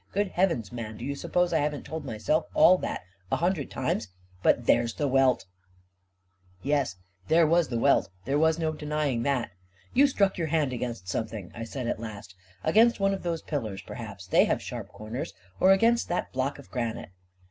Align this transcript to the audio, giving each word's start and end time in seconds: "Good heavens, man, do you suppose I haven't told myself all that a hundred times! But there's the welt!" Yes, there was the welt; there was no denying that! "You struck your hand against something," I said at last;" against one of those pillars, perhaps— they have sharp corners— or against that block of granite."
"Good 0.13 0.29
heavens, 0.29 0.71
man, 0.71 0.97
do 0.97 1.05
you 1.05 1.13
suppose 1.13 1.53
I 1.53 1.59
haven't 1.59 1.85
told 1.85 2.05
myself 2.05 2.47
all 2.55 2.79
that 2.79 3.03
a 3.31 3.35
hundred 3.35 3.69
times! 3.69 4.07
But 4.41 4.65
there's 4.65 4.95
the 4.95 5.07
welt!" 5.07 5.45
Yes, 6.63 6.95
there 7.27 7.45
was 7.45 7.67
the 7.67 7.77
welt; 7.77 8.09
there 8.25 8.39
was 8.39 8.57
no 8.57 8.71
denying 8.73 9.21
that! 9.21 9.51
"You 9.93 10.07
struck 10.07 10.39
your 10.39 10.47
hand 10.47 10.73
against 10.73 11.07
something," 11.07 11.51
I 11.53 11.65
said 11.65 11.85
at 11.85 11.99
last;" 11.99 12.33
against 12.63 12.99
one 12.99 13.13
of 13.13 13.21
those 13.21 13.43
pillars, 13.43 13.83
perhaps— 13.83 14.25
they 14.27 14.45
have 14.45 14.59
sharp 14.59 14.87
corners— 14.87 15.35
or 15.59 15.71
against 15.71 16.07
that 16.09 16.33
block 16.33 16.57
of 16.57 16.71
granite." 16.71 17.09